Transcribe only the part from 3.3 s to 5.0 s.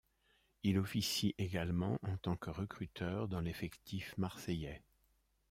l'effectif marseillais.